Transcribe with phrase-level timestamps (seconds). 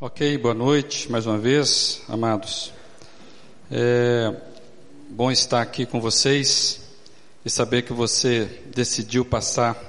[0.00, 2.72] Ok, boa noite mais uma vez, amados.
[3.70, 4.34] É
[5.08, 6.80] bom estar aqui com vocês
[7.44, 9.80] e saber que você decidiu passar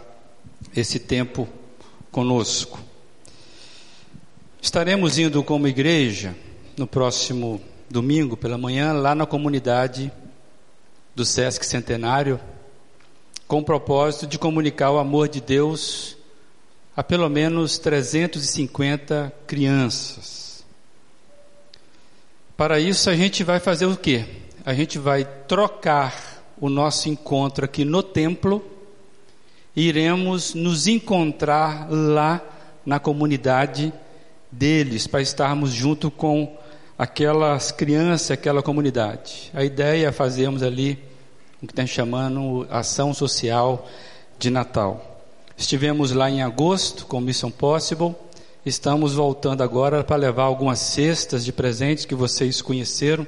[0.75, 1.49] esse tempo
[2.11, 2.79] conosco.
[4.61, 6.35] Estaremos indo como igreja
[6.77, 7.59] no próximo
[7.89, 10.11] domingo pela manhã lá na comunidade
[11.15, 12.39] do Sesc Centenário
[13.47, 16.14] com o propósito de comunicar o amor de Deus
[16.95, 20.63] a pelo menos 350 crianças.
[22.55, 24.25] Para isso a gente vai fazer o quê?
[24.65, 28.63] A gente vai trocar o nosso encontro aqui no templo
[29.75, 32.41] e iremos nos encontrar lá
[32.85, 33.91] na comunidade
[34.49, 36.57] deles para estarmos junto com
[36.97, 39.51] aquelas crianças, aquela comunidade.
[39.53, 40.97] A ideia é fazermos ali
[41.61, 43.85] o que estão chamando ação social
[44.39, 45.14] de Natal.
[45.57, 48.13] Estivemos lá em agosto com Mission Possible.
[48.65, 53.25] Estamos voltando agora para levar algumas cestas de presentes que vocês conheceram,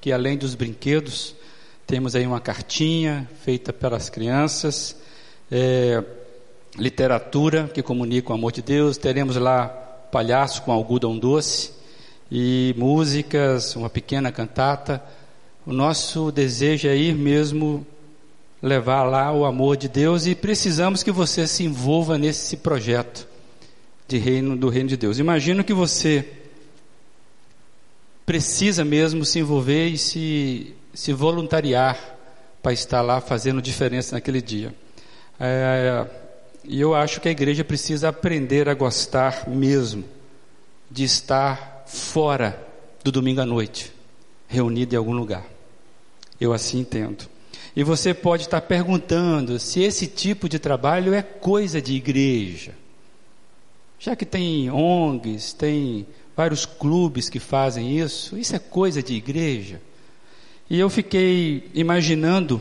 [0.00, 1.34] que além dos brinquedos,
[1.84, 4.96] temos aí uma cartinha feita pelas crianças,
[5.50, 6.02] é,
[6.78, 8.96] literatura que comunica o amor de Deus.
[8.96, 11.72] Teremos lá palhaço com algodão doce
[12.30, 15.02] e músicas, uma pequena cantata.
[15.66, 17.84] O nosso desejo é ir mesmo
[18.64, 23.28] levar lá o amor de Deus e precisamos que você se envolva nesse projeto
[24.08, 25.18] de reino do reino de Deus.
[25.18, 26.26] Imagino que você
[28.24, 32.16] precisa mesmo se envolver e se, se voluntariar
[32.62, 34.74] para estar lá fazendo diferença naquele dia.
[35.38, 36.06] É,
[36.64, 40.04] e eu acho que a igreja precisa aprender a gostar mesmo
[40.90, 42.66] de estar fora
[43.04, 43.92] do domingo à noite,
[44.48, 45.44] reunido em algum lugar.
[46.40, 47.33] Eu assim entendo.
[47.76, 52.72] E você pode estar perguntando se esse tipo de trabalho é coisa de igreja.
[53.98, 59.80] Já que tem ONGs, tem vários clubes que fazem isso, isso é coisa de igreja.
[60.70, 62.60] E eu fiquei imaginando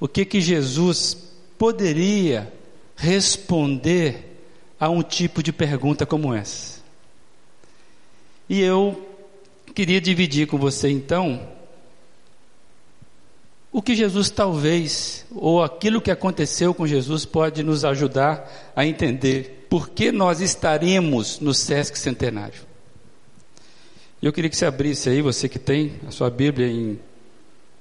[0.00, 1.16] o que que Jesus
[1.56, 2.52] poderia
[2.96, 4.32] responder
[4.78, 6.80] a um tipo de pergunta como essa.
[8.48, 9.08] E eu
[9.72, 11.40] queria dividir com você então
[13.72, 19.66] o que Jesus talvez, ou aquilo que aconteceu com Jesus, pode nos ajudar a entender
[19.70, 22.60] por que nós estaremos no Sesc Centenário.
[24.20, 27.00] Eu queria que você abrisse aí, você que tem a sua Bíblia em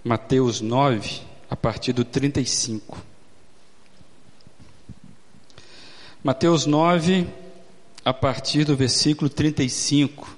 [0.01, 2.97] Mateus 9, a partir do 35.
[6.23, 7.27] Mateus 9,
[8.05, 10.37] a partir do versículo 35.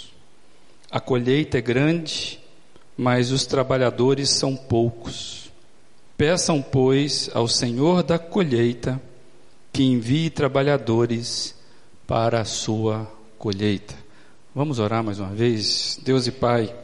[0.91, 2.39] a colheita é grande,
[2.97, 5.49] mas os trabalhadores são poucos.
[6.17, 9.01] Peçam, pois, ao Senhor da colheita
[9.71, 11.55] que envie trabalhadores
[12.05, 13.95] para a sua colheita.
[14.53, 15.97] Vamos orar mais uma vez?
[16.03, 16.75] Deus e Pai,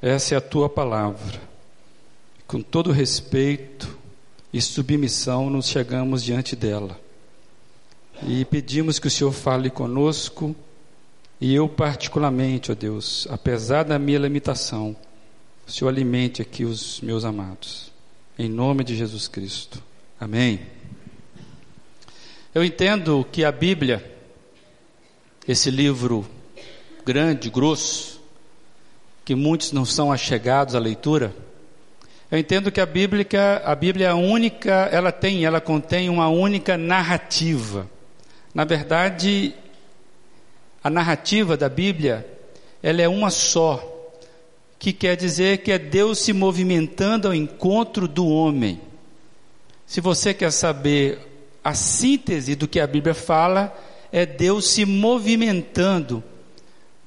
[0.00, 1.38] essa é a tua palavra.
[2.46, 3.98] Com todo respeito
[4.50, 6.98] e submissão, nos chegamos diante dela.
[8.26, 10.56] E pedimos que o Senhor fale conosco
[11.42, 14.94] e eu, particularmente, ó Deus, apesar da minha limitação,
[15.66, 17.90] o Senhor alimente aqui os meus amados.
[18.38, 19.82] Em nome de Jesus Cristo.
[20.20, 20.60] Amém.
[22.54, 24.08] Eu entendo que a Bíblia,
[25.48, 26.24] esse livro
[27.04, 28.22] grande, grosso,
[29.24, 31.34] que muitos não são achegados à leitura,
[32.30, 33.26] eu entendo que a Bíblia,
[33.64, 37.90] a Bíblia é a única, ela tem, ela contém uma única narrativa.
[38.54, 39.56] Na verdade,
[40.82, 42.26] a narrativa da Bíblia,
[42.82, 43.88] ela é uma só,
[44.78, 48.80] que quer dizer que é Deus se movimentando ao encontro do homem.
[49.86, 51.20] Se você quer saber
[51.62, 53.72] a síntese do que a Bíblia fala,
[54.10, 56.22] é Deus se movimentando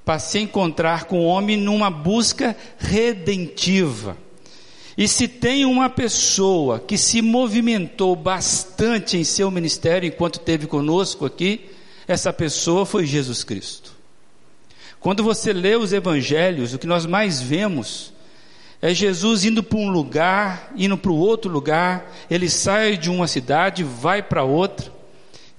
[0.06, 4.16] para se encontrar com o homem numa busca redentiva.
[4.98, 11.26] E se tem uma pessoa que se movimentou bastante em seu ministério enquanto esteve conosco
[11.26, 11.66] aqui,
[12.08, 13.94] essa pessoa foi Jesus Cristo.
[15.00, 18.14] Quando você lê os evangelhos, o que nós mais vemos
[18.82, 23.28] é Jesus indo para um lugar, indo para o outro lugar, ele sai de uma
[23.28, 24.92] cidade, vai para outra,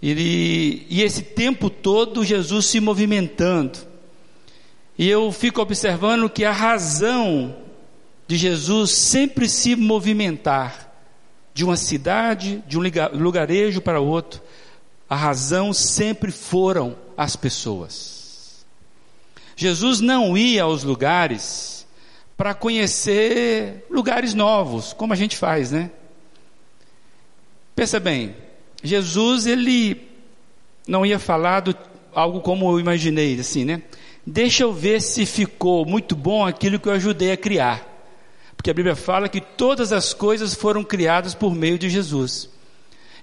[0.03, 3.79] ele, e esse tempo todo Jesus se movimentando.
[4.99, 7.57] E eu fico observando que a razão
[8.27, 10.93] de Jesus sempre se movimentar
[11.55, 12.83] de uma cidade, de um
[13.13, 14.43] lugarejo para outro,
[15.09, 18.65] a razão sempre foram as pessoas.
[19.57, 21.87] Jesus não ia aos lugares
[22.37, 25.91] para conhecer lugares novos, como a gente faz, né?
[27.75, 28.37] Pensa bem,
[28.83, 30.07] Jesus ele
[30.87, 31.75] não ia falar do,
[32.15, 33.83] algo como eu imaginei, assim, né?
[34.27, 37.87] Deixa eu ver se ficou muito bom aquilo que eu ajudei a criar.
[38.57, 42.51] Porque a Bíblia fala que todas as coisas foram criadas por meio de Jesus.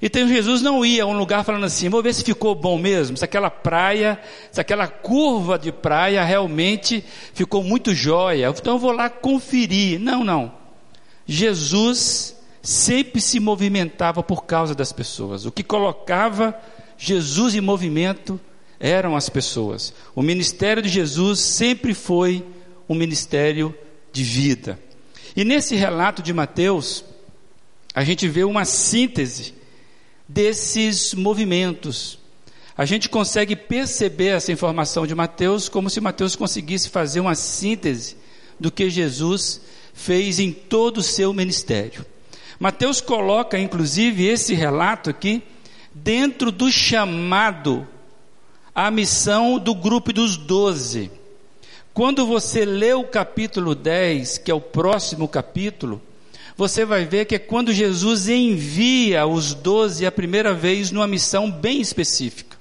[0.06, 3.16] Então Jesus não ia a um lugar falando assim, vou ver se ficou bom mesmo,
[3.16, 4.20] se aquela praia,
[4.52, 7.02] se aquela curva de praia realmente
[7.34, 8.50] ficou muito jóia.
[8.50, 10.02] Então eu vou lá conferir.
[10.02, 10.52] Não, não.
[11.26, 15.46] Jesus sempre se movimentava por causa das pessoas.
[15.46, 16.54] O que colocava
[16.98, 18.38] Jesus em movimento
[18.82, 19.94] eram as pessoas.
[20.14, 22.46] O ministério de Jesus sempre foi
[22.90, 23.74] um ministério
[24.12, 24.78] de vida.
[25.34, 27.06] E nesse relato de Mateus,
[27.96, 29.63] a gente vê uma síntese
[30.28, 32.20] desses movimentos.
[32.76, 38.18] A gente consegue perceber essa informação de Mateus como se Mateus conseguisse fazer uma síntese
[38.60, 39.62] do que Jesus
[39.94, 42.06] fez em todo o seu ministério.
[42.60, 45.44] Mateus coloca, inclusive, esse relato aqui
[45.94, 47.88] dentro do chamado
[48.74, 51.12] a missão do grupo dos doze.
[51.94, 56.02] Quando você lê o capítulo 10, que é o próximo capítulo,
[56.56, 61.50] você vai ver que é quando Jesus envia os doze a primeira vez numa missão
[61.50, 62.58] bem específica.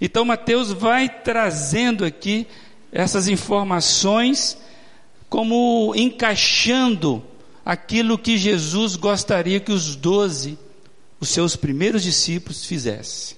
[0.00, 2.46] Então Mateus vai trazendo aqui
[2.90, 4.56] essas informações
[5.28, 7.22] como encaixando
[7.64, 10.58] aquilo que Jesus gostaria que os doze,
[11.20, 13.36] os seus primeiros discípulos, fizessem.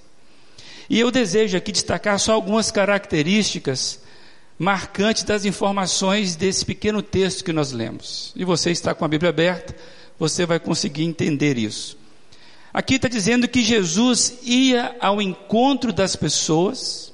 [0.89, 3.99] E eu desejo aqui destacar só algumas características
[4.57, 8.31] marcantes das informações desse pequeno texto que nós lemos.
[8.35, 9.75] E você está com a Bíblia aberta,
[10.17, 11.97] você vai conseguir entender isso.
[12.73, 17.13] Aqui está dizendo que Jesus ia ao encontro das pessoas,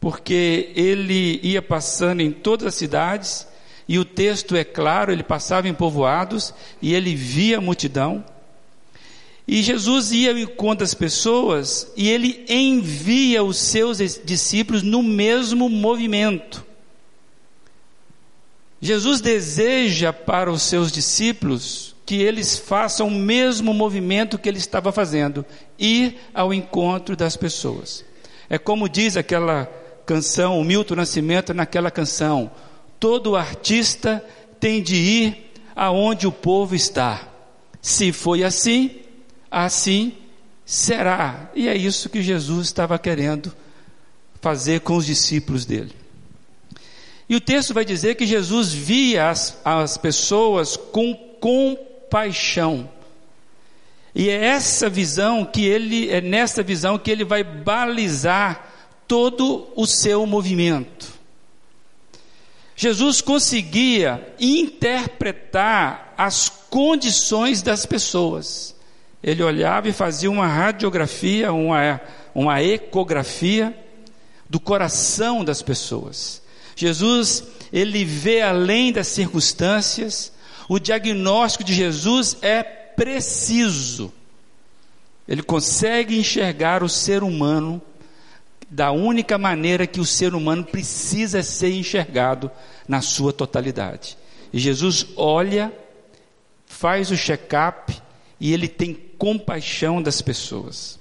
[0.00, 3.46] porque ele ia passando em todas as cidades,
[3.88, 6.52] e o texto é claro, ele passava em povoados
[6.82, 8.24] e ele via a multidão.
[9.46, 15.70] E Jesus ia ao encontro das pessoas e ele envia os seus discípulos no mesmo
[15.70, 16.67] movimento.
[18.80, 24.90] Jesus deseja para os seus discípulos que eles façam o mesmo movimento que ele estava
[24.92, 25.44] fazendo,
[25.78, 28.04] ir ao encontro das pessoas.
[28.48, 29.66] É como diz aquela
[30.06, 32.50] canção, o Milton Nascimento naquela canção:
[32.98, 34.24] todo artista
[34.58, 37.28] tem de ir aonde o povo está.
[37.82, 39.02] Se foi assim,
[39.50, 40.14] assim
[40.64, 41.50] será.
[41.54, 43.52] E é isso que Jesus estava querendo
[44.40, 45.97] fazer com os discípulos dele.
[47.28, 52.88] E o texto vai dizer que Jesus via as, as pessoas com compaixão.
[54.14, 58.66] E é essa visão que ele, é nessa visão que ele vai balizar
[59.06, 61.18] todo o seu movimento.
[62.74, 68.74] Jesus conseguia interpretar as condições das pessoas.
[69.22, 72.00] Ele olhava e fazia uma radiografia, uma,
[72.34, 73.76] uma ecografia
[74.48, 76.40] do coração das pessoas.
[76.78, 77.42] Jesus,
[77.72, 80.32] ele vê além das circunstâncias,
[80.68, 84.12] o diagnóstico de Jesus é preciso.
[85.26, 87.82] Ele consegue enxergar o ser humano
[88.70, 92.48] da única maneira que o ser humano precisa ser enxergado
[92.86, 94.16] na sua totalidade.
[94.52, 95.72] E Jesus olha,
[96.64, 98.00] faz o check-up
[98.38, 100.96] e ele tem compaixão das pessoas.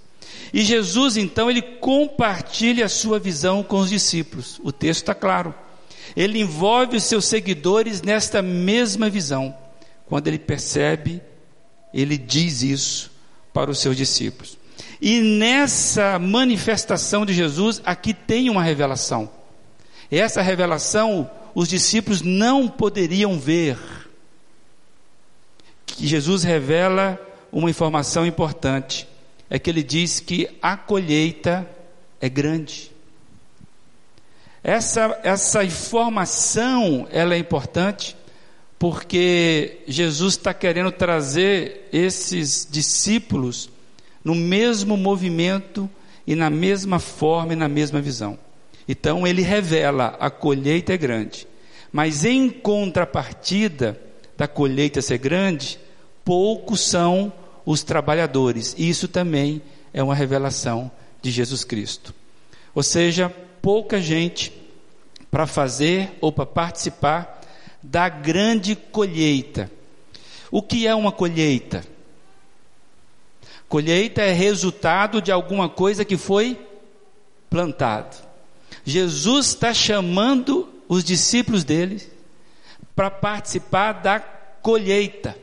[0.51, 4.59] E Jesus então ele compartilha a sua visão com os discípulos.
[4.63, 5.53] O texto está claro.
[6.17, 9.55] Ele envolve os seus seguidores nesta mesma visão.
[10.07, 11.21] Quando ele percebe,
[11.93, 13.11] ele diz isso
[13.53, 14.57] para os seus discípulos.
[14.99, 19.29] E nessa manifestação de Jesus, aqui tem uma revelação.
[20.09, 23.77] Essa revelação os discípulos não poderiam ver.
[25.85, 27.19] Que Jesus revela
[27.51, 29.07] uma informação importante.
[29.51, 31.69] É que ele diz que a colheita
[32.19, 32.91] é grande.
[34.63, 38.15] Essa, essa informação ela é importante
[38.79, 43.69] porque Jesus está querendo trazer esses discípulos
[44.23, 45.89] no mesmo movimento
[46.25, 48.37] e na mesma forma e na mesma visão.
[48.87, 51.47] Então ele revela a colheita é grande,
[51.91, 53.99] mas em contrapartida
[54.37, 55.79] da colheita ser grande,
[56.23, 57.33] poucos são
[57.65, 58.75] os trabalhadores.
[58.77, 59.61] Isso também
[59.93, 62.13] é uma revelação de Jesus Cristo.
[62.75, 64.51] Ou seja, pouca gente
[65.29, 67.41] para fazer ou para participar
[67.81, 69.71] da grande colheita.
[70.49, 71.85] O que é uma colheita?
[73.67, 76.57] Colheita é resultado de alguma coisa que foi
[77.49, 78.15] plantado.
[78.85, 82.01] Jesus está chamando os discípulos dele
[82.95, 85.37] para participar da colheita.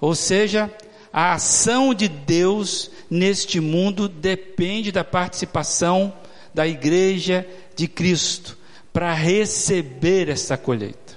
[0.00, 0.70] Ou seja,
[1.12, 6.12] a ação de Deus neste mundo depende da participação
[6.54, 7.46] da igreja
[7.76, 8.56] de Cristo
[8.92, 11.14] para receber essa colheita.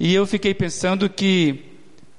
[0.00, 1.66] E eu fiquei pensando que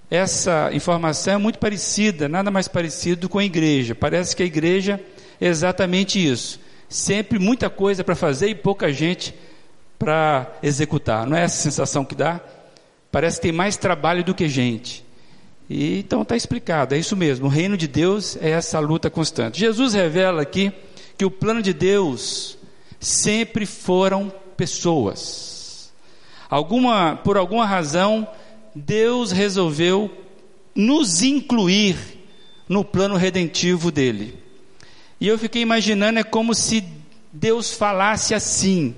[0.09, 3.95] essa informação é muito parecida, nada mais parecido com a igreja.
[3.95, 5.01] Parece que a igreja
[5.41, 6.59] é exatamente isso.
[6.87, 9.33] Sempre muita coisa para fazer e pouca gente
[9.97, 11.25] para executar.
[11.25, 12.39] Não é essa sensação que dá?
[13.11, 15.03] Parece que tem mais trabalho do que gente.
[15.67, 17.47] E, então está explicado, é isso mesmo.
[17.47, 19.59] O reino de Deus é essa luta constante.
[19.59, 20.71] Jesus revela aqui
[21.17, 22.57] que o plano de Deus
[22.99, 25.91] sempre foram pessoas.
[26.49, 28.27] Alguma, por alguma razão,
[28.75, 30.09] Deus resolveu
[30.75, 31.97] nos incluir
[32.67, 34.37] no plano redentivo dele.
[35.19, 36.83] E eu fiquei imaginando, é como se
[37.31, 38.95] Deus falasse assim.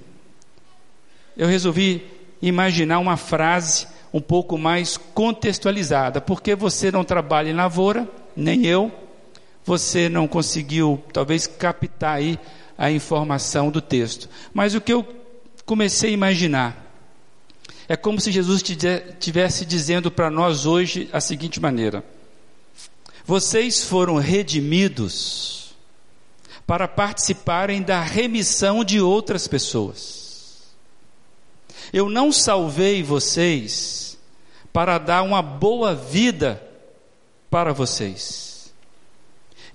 [1.38, 2.03] Eu resolvi
[2.41, 8.91] imaginar uma frase um pouco mais contextualizada, porque você não trabalha em lavoura, nem eu,
[9.65, 12.39] você não conseguiu talvez captar aí
[12.77, 14.29] a informação do texto.
[14.53, 15.05] Mas o que eu
[15.65, 16.86] comecei a imaginar
[17.88, 22.03] é como se Jesus estivesse dizendo para nós hoje a seguinte maneira:
[23.25, 25.75] Vocês foram redimidos
[26.67, 30.63] para participarem da remissão de outras pessoas.
[31.93, 34.17] Eu não salvei vocês
[34.74, 36.62] para dar uma boa vida
[37.50, 38.54] para vocês.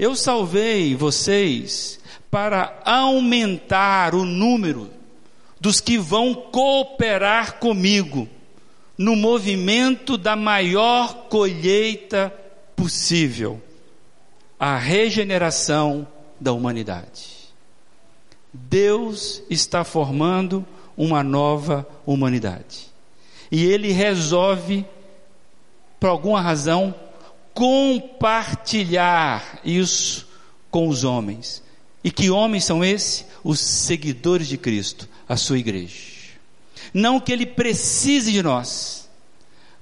[0.00, 4.88] Eu salvei vocês para aumentar o número
[5.60, 8.26] dos que vão cooperar comigo
[8.96, 12.32] no movimento da maior colheita
[12.74, 13.60] possível
[14.58, 16.08] a regeneração
[16.40, 17.52] da humanidade.
[18.54, 20.64] Deus está formando
[20.96, 22.86] uma nova humanidade.
[23.52, 24.82] E ele resolve,
[26.00, 26.94] por alguma razão,
[27.60, 30.26] compartilhar isso
[30.70, 31.62] com os homens.
[32.02, 33.26] E que homens são esses?
[33.44, 35.94] Os seguidores de Cristo, a sua igreja.
[36.94, 39.10] Não que ele precise de nós,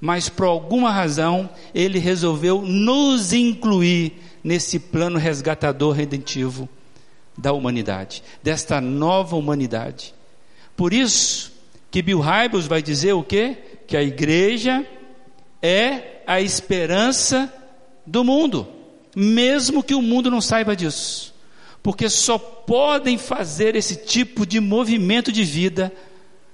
[0.00, 6.68] mas por alguma razão ele resolveu nos incluir nesse plano resgatador redentivo
[7.36, 10.12] da humanidade, desta nova humanidade.
[10.76, 11.52] Por isso
[11.92, 13.56] que Bill Hybels vai dizer o quê?
[13.86, 14.84] Que a igreja
[15.62, 17.54] é a esperança
[18.08, 18.66] do mundo,
[19.14, 21.28] mesmo que o mundo não saiba disso
[21.82, 25.92] porque só podem fazer esse tipo de movimento de vida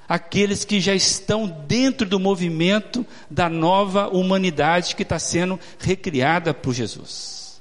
[0.09, 6.75] aqueles que já estão dentro do movimento da nova humanidade que está sendo recriada por
[6.75, 7.61] Jesus.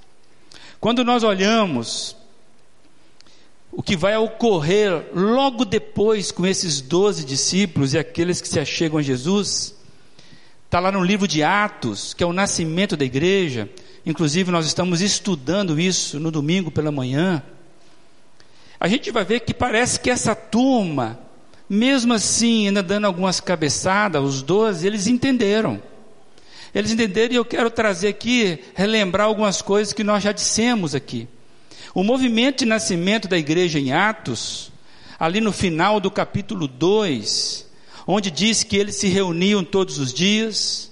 [0.80, 2.16] Quando nós olhamos
[3.72, 9.00] o que vai ocorrer logo depois com esses doze discípulos e aqueles que se achegam
[9.00, 9.74] a Jesus,
[10.66, 13.70] está lá no livro de Atos, que é o nascimento da igreja,
[14.06, 17.44] inclusive nós estamos estudando isso no domingo pela manhã
[18.84, 21.18] a gente vai ver que parece que essa turma,
[21.70, 25.82] mesmo assim, ainda dando algumas cabeçadas, os doze, eles entenderam.
[26.76, 31.30] Eles entenderam e eu quero trazer aqui, relembrar algumas coisas que nós já dissemos aqui.
[31.96, 34.70] O movimento de nascimento da igreja em Atos,
[35.18, 37.66] ali no final do capítulo 2,
[38.06, 40.92] onde diz que eles se reuniam todos os dias,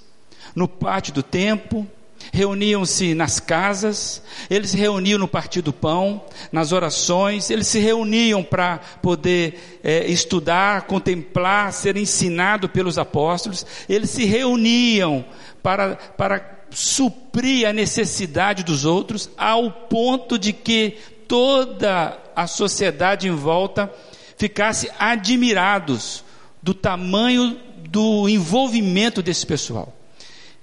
[0.56, 1.86] no pátio do templo,
[2.32, 8.42] reuniam-se nas casas, eles se reuniam no partir do pão, nas orações, eles se reuniam
[8.42, 15.26] para poder é, estudar, contemplar, ser ensinado pelos apóstolos, eles se reuniam
[15.62, 20.98] para, para suprir a necessidade dos outros, ao ponto de que
[21.28, 23.92] toda a sociedade em volta
[24.38, 26.24] ficasse admirados
[26.64, 27.60] do tamanho
[27.90, 29.94] do envolvimento desse pessoal.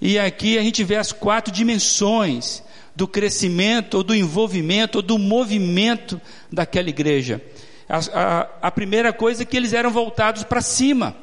[0.00, 2.62] E aqui a gente vê as quatro dimensões
[2.94, 6.20] do crescimento, ou do envolvimento, ou do movimento
[6.52, 7.40] daquela igreja.
[7.88, 11.16] A, a, a primeira coisa é que eles eram voltados para cima.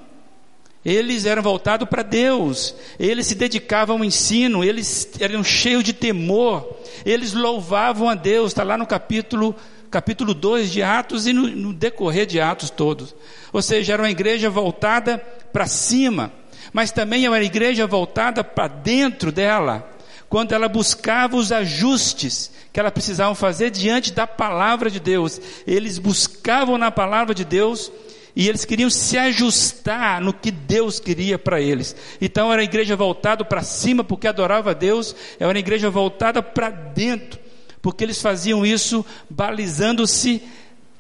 [0.86, 6.78] Eles eram voltados para Deus, eles se dedicavam ao ensino, eles eram cheios de temor,
[7.04, 9.56] eles louvavam a Deus, está lá no capítulo,
[9.90, 13.16] capítulo 2 de Atos e no, no decorrer de Atos todos.
[13.52, 15.18] Ou seja, era uma igreja voltada
[15.52, 16.32] para cima
[16.76, 19.90] mas também é uma igreja voltada para dentro dela,
[20.28, 25.40] quando ela buscava os ajustes que ela precisava fazer diante da palavra de Deus.
[25.66, 27.90] Eles buscavam na palavra de Deus
[28.36, 31.96] e eles queriam se ajustar no que Deus queria para eles.
[32.20, 36.44] Então era a igreja voltada para cima porque adorava a Deus, era uma igreja voltada
[36.44, 37.40] para dentro,
[37.82, 40.44] porque eles faziam isso balizando-se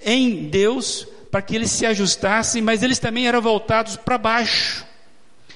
[0.06, 4.95] em Deus para que eles se ajustassem, mas eles também eram voltados para baixo.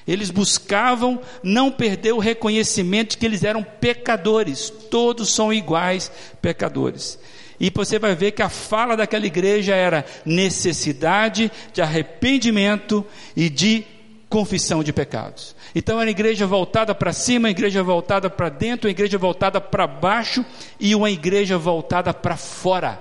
[0.10, 6.12] Eles buscavam não perder o reconhecimento de que eles eram pecadores, todos são iguais
[6.42, 7.20] pecadores.
[7.60, 13.86] E você vai ver que a fala daquela igreja era necessidade de arrependimento e de
[14.28, 15.56] confissão de pecados.
[15.75, 19.62] Então era uma igreja voltada para cima, uma igreja voltada para dentro, uma igreja voltada
[19.62, 20.44] para baixo
[20.80, 23.00] e uma igreja voltada para fora.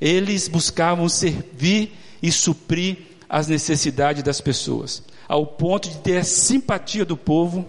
[0.00, 1.92] Eles buscavam servir
[2.22, 2.96] e suprir
[3.28, 7.64] as necessidades das pessoas, ao ponto de ter simpatia do povo,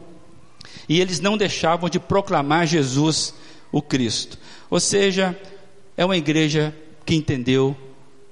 [0.90, 3.36] e eles não deixavam de proclamar Jesus,
[3.72, 4.36] o Cristo.
[4.68, 5.40] Ou seja,
[5.96, 6.76] é uma igreja
[7.06, 7.78] que entendeu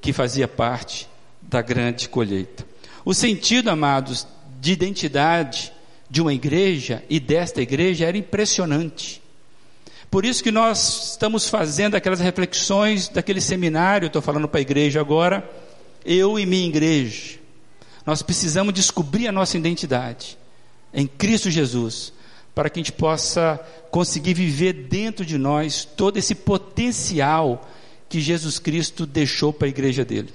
[0.01, 1.07] que fazia parte
[1.43, 2.65] da grande colheita.
[3.05, 4.25] O sentido, amados,
[4.59, 5.71] de identidade
[6.09, 9.21] de uma igreja e desta igreja era impressionante.
[10.09, 14.99] Por isso que nós estamos fazendo aquelas reflexões daquele seminário, estou falando para a igreja
[14.99, 15.47] agora,
[16.03, 17.38] eu e minha igreja.
[18.09, 20.35] Nós precisamos descobrir a nossa identidade
[20.91, 22.11] em Cristo Jesus,
[22.55, 27.69] para que a gente possa conseguir viver dentro de nós todo esse potencial
[28.09, 30.33] que Jesus Cristo deixou para a igreja dele.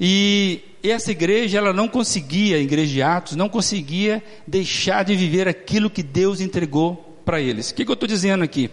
[0.00, 5.48] E essa igreja, ela não conseguia, a igreja de Atos, não conseguia deixar de viver
[5.48, 7.70] aquilo que Deus entregou para eles.
[7.70, 8.70] O que, que eu estou dizendo aqui?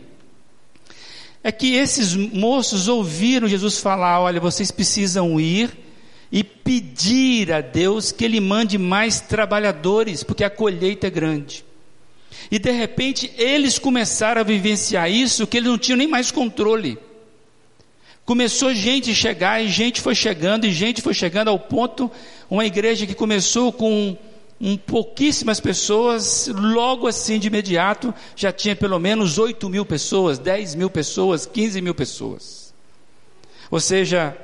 [1.43, 5.86] É que esses moços ouviram Jesus falar: olha, vocês precisam ir
[6.31, 11.65] e pedir a Deus que Ele mande mais trabalhadores, porque a colheita é grande.
[12.51, 16.97] E de repente eles começaram a vivenciar isso que eles não tinham nem mais controle.
[18.25, 22.11] Começou gente a chegar e gente foi chegando e gente foi chegando ao ponto,
[22.49, 24.17] uma igreja que começou com
[24.59, 30.75] um, pouquíssimas pessoas, logo assim de imediato já tinha pelo menos 8 mil pessoas, 10
[30.75, 32.73] mil pessoas, 15 mil pessoas.
[33.69, 34.35] Ou seja,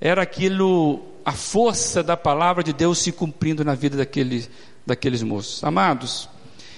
[0.00, 4.46] era aquilo, a força da palavra de Deus se cumprindo na vida daquele,
[4.86, 5.62] daqueles moços.
[5.62, 6.28] Amados,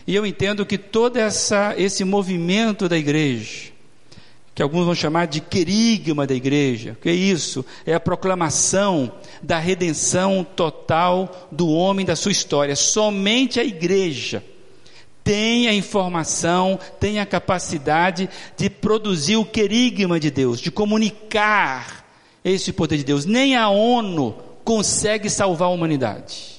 [0.06, 3.72] e eu entendo que todo essa, esse movimento da igreja,
[4.54, 6.96] que alguns vão chamar de querigma da igreja.
[7.00, 7.64] Que é isso?
[7.84, 12.76] É a proclamação da redenção total do homem da sua história.
[12.76, 14.44] Somente a igreja
[15.24, 22.03] tem a informação, tem a capacidade de produzir o querigma de Deus, de comunicar
[22.44, 23.24] esse poder de Deus.
[23.24, 26.54] Nem a ONU consegue salvar a humanidade.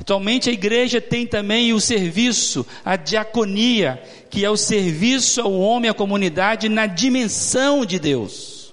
[0.00, 5.90] Atualmente a igreja tem também o serviço, a diaconia, que é o serviço ao homem,
[5.90, 8.72] à comunidade, na dimensão de Deus.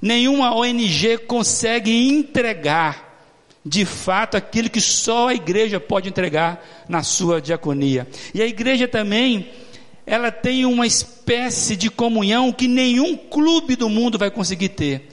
[0.00, 3.28] Nenhuma ONG consegue entregar,
[3.64, 8.08] de fato, aquilo que só a igreja pode entregar na sua diaconia.
[8.34, 9.50] E a igreja também,
[10.06, 15.08] ela tem uma espécie de comunhão que nenhum clube do mundo vai conseguir ter,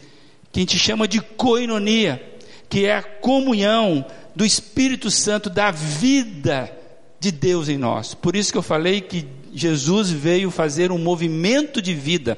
[0.51, 2.21] que a gente chama de coinonia,
[2.69, 6.71] que é a comunhão do Espírito Santo, da vida
[7.19, 8.13] de Deus em nós.
[8.13, 12.37] Por isso que eu falei que Jesus veio fazer um movimento de vida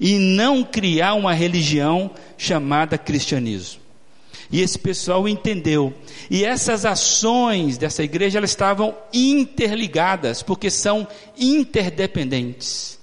[0.00, 3.80] e não criar uma religião chamada cristianismo.
[4.50, 5.92] E esse pessoal entendeu.
[6.30, 11.06] E essas ações dessa igreja elas estavam interligadas, porque são
[11.36, 12.98] interdependentes.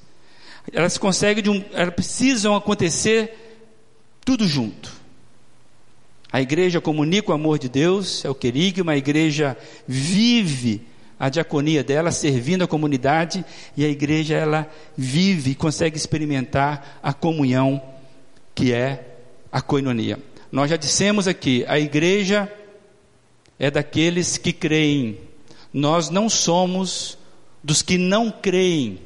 [0.71, 3.42] Elas conseguem, um, elas precisam acontecer
[4.25, 4.91] tudo junto.
[6.31, 9.55] A igreja comunica o amor de Deus, é o querigma, a igreja
[9.87, 10.81] vive
[11.19, 13.45] a diaconia dela, servindo a comunidade,
[13.77, 17.81] e a igreja ela vive e consegue experimentar a comunhão
[18.55, 19.15] que é
[19.51, 20.17] a coinonia.
[20.51, 22.51] Nós já dissemos aqui, a igreja
[23.59, 25.19] é daqueles que creem.
[25.71, 27.17] Nós não somos
[27.63, 28.99] dos que não creem.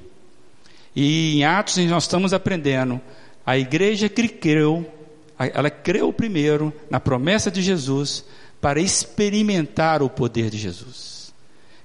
[0.95, 2.99] E em Atos nós estamos aprendendo.
[3.45, 4.91] A igreja que creu
[5.39, 8.23] ela creu primeiro na promessa de Jesus
[8.59, 11.33] para experimentar o poder de Jesus.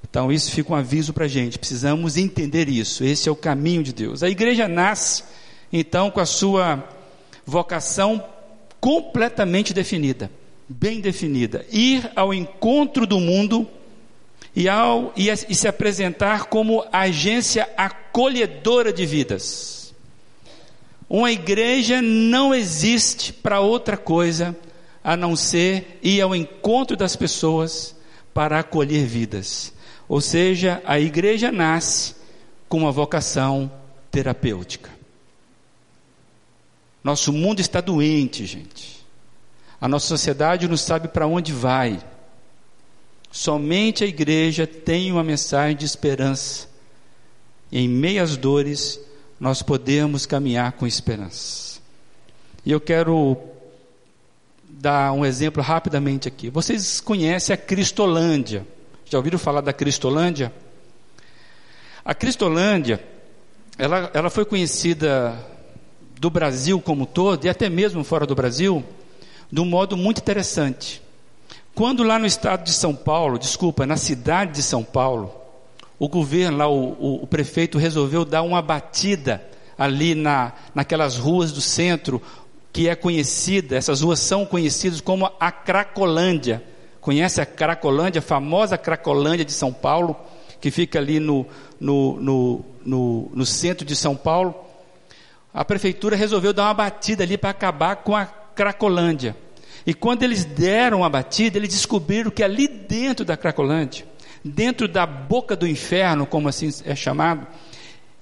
[0.09, 3.83] Então, isso fica um aviso para a gente, precisamos entender isso, esse é o caminho
[3.83, 4.23] de Deus.
[4.23, 5.25] A igreja nasce,
[5.73, 6.87] então, com a sua
[7.47, 8.23] vocação
[8.81, 10.31] completamente definida,
[10.69, 13.67] bem definida: ir ao encontro do mundo
[14.55, 19.82] e, ao, e, e se apresentar como agência acolhedora de vidas.
[21.13, 24.57] Uma igreja não existe para outra coisa
[25.05, 27.95] a não ser ir ao encontro das pessoas
[28.33, 29.75] para acolher vidas.
[30.09, 32.15] Ou seja, a igreja nasce
[32.67, 33.71] com uma vocação
[34.11, 34.89] terapêutica.
[37.05, 39.05] Nosso mundo está doente, gente.
[39.79, 42.03] A nossa sociedade não sabe para onde vai.
[43.31, 46.69] Somente a igreja tem uma mensagem de esperança.
[47.71, 48.99] Em meias dores,
[49.43, 51.81] nós podemos caminhar com esperança.
[52.65, 53.37] E eu quero
[54.69, 56.49] dar um exemplo rapidamente aqui.
[56.49, 58.65] Vocês conhecem a Cristolândia?
[59.05, 60.53] Já ouviram falar da Cristolândia?
[62.05, 63.05] A Cristolândia,
[63.77, 65.37] ela, ela foi conhecida
[66.21, 68.85] do Brasil como todo, e até mesmo fora do Brasil,
[69.51, 71.03] de um modo muito interessante.
[71.75, 75.42] Quando lá no estado de São Paulo, desculpa, na cidade de São Paulo,
[76.03, 79.41] o governo lá, o, o, o prefeito resolveu dar uma batida
[79.79, 82.21] ali na, naquelas ruas do centro,
[82.73, 86.61] que é conhecida, essas ruas são conhecidas como a Cracolândia.
[87.01, 90.17] Conhece a Cracolândia, a famosa Cracolândia de São Paulo,
[90.61, 91.47] que fica ali no,
[91.79, 94.57] no, no, no, no centro de São Paulo.
[95.55, 99.37] A prefeitura resolveu dar uma batida ali para acabar com a Cracolândia.
[99.87, 104.05] E quando eles deram a batida, eles descobriram que ali dentro da Cracolândia,
[104.45, 107.47] dentro da boca do inferno, como assim é chamado,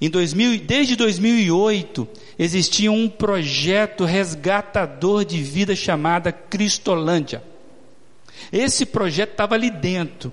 [0.00, 7.42] em 2000, desde 2008 existia um projeto resgatador de vida chamado Cristolândia.
[8.50, 10.33] Esse projeto estava ali dentro,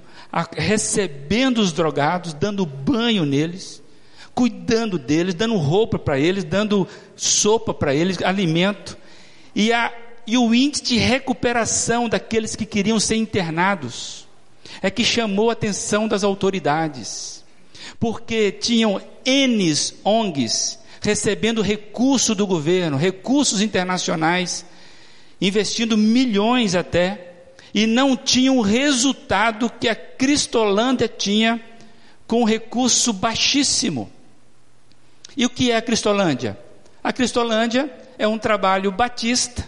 [0.56, 3.84] recebendo os drogados, dando banho neles,
[4.34, 8.98] cuidando deles, dando roupa para eles, dando sopa para eles, alimento.
[9.54, 9.92] E a
[10.28, 14.17] e o índice de recuperação daqueles que queriam ser internados
[14.82, 17.44] é que chamou a atenção das autoridades,
[18.00, 24.66] porque tinham N ONGs recebendo recurso do governo, recursos internacionais,
[25.40, 27.34] investindo milhões até,
[27.74, 31.62] e não tinham o resultado que a Cristolândia tinha
[32.26, 34.12] com recurso baixíssimo.
[35.36, 36.58] E o que é a Cristolândia?
[37.04, 39.68] A Cristolândia é um trabalho batista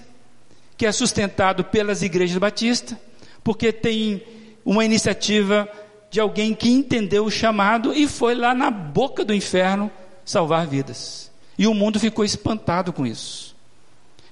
[0.76, 2.98] que é sustentado pelas igrejas batistas,
[3.44, 4.24] porque tem
[4.70, 5.68] uma iniciativa
[6.12, 9.90] de alguém que entendeu o chamado e foi lá na boca do inferno
[10.24, 11.32] salvar vidas.
[11.58, 13.56] E o mundo ficou espantado com isso.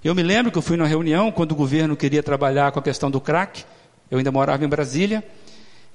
[0.03, 2.83] Eu me lembro que eu fui numa reunião quando o governo queria trabalhar com a
[2.83, 3.65] questão do crack,
[4.11, 5.23] eu ainda morava em Brasília,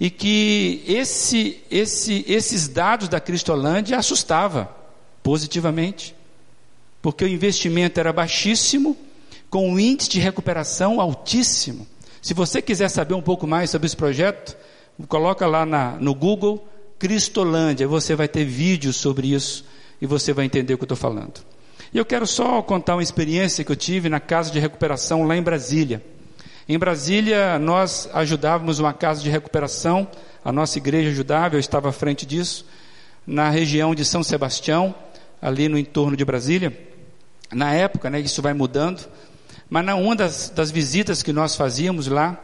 [0.00, 4.74] e que esse, esse, esses dados da Cristolândia assustava
[5.22, 6.16] positivamente,
[7.00, 8.96] porque o investimento era baixíssimo
[9.48, 11.86] com um índice de recuperação altíssimo.
[12.22, 14.56] Se você quiser saber um pouco mais sobre esse projeto,
[15.08, 16.64] coloca lá na, no Google
[16.96, 19.64] Cristolândia, você vai ter vídeos sobre isso
[20.00, 21.40] e você vai entender o que eu estou falando.
[21.92, 25.36] E eu quero só contar uma experiência que eu tive na casa de recuperação lá
[25.36, 26.00] em Brasília.
[26.68, 30.06] Em Brasília, nós ajudávamos uma casa de recuperação,
[30.44, 32.64] a nossa igreja ajudava, eu estava à frente disso,
[33.26, 34.94] na região de São Sebastião,
[35.40, 36.72] ali no entorno de Brasília.
[37.52, 39.08] Na época, né, isso vai mudando,
[39.72, 42.38] mas na uma das, das visitas que nós fazíamos lá,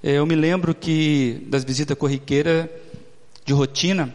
[0.00, 2.68] eh, eu me lembro que das visitas corriqueiras
[3.44, 4.14] de rotina,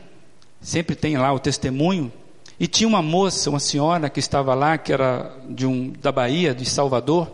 [0.62, 2.10] sempre tem lá o testemunho,
[2.58, 6.56] e tinha uma moça, uma senhora que estava lá, que era de um, da Bahia,
[6.56, 7.30] de Salvador,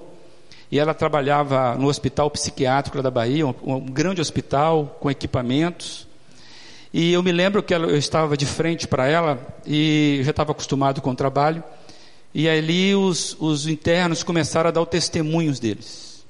[0.71, 6.07] e ela trabalhava no hospital psiquiátrico da Bahia, um, um grande hospital com equipamentos.
[6.91, 10.53] E eu me lembro que ela, eu estava de frente para ela e já estava
[10.53, 11.63] acostumado com o trabalho.
[12.33, 16.25] E ali os, os internos começaram a dar o testemunhos deles.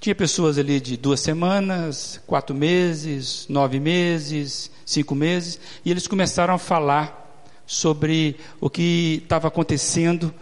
[0.00, 6.54] Tinha pessoas ali de duas semanas, quatro meses, nove meses, cinco meses, e eles começaram
[6.54, 7.20] a falar
[7.64, 10.34] sobre o que estava acontecendo